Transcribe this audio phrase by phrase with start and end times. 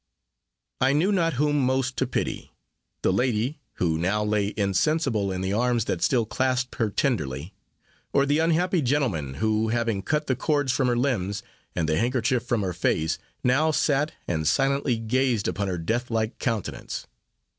[0.79, 2.51] I knew not whom most to pity
[3.03, 7.53] the lady, who now lay insensible in the arms that still clasped her tenderly;
[8.11, 11.43] or the unhappy gentleman, who having cut the cords from her limbs,
[11.75, 16.39] and the handkerchief from her face, now sat and silently gazed upon her death like
[16.39, 17.05] countenance.